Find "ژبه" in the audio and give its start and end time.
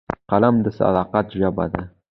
1.39-1.65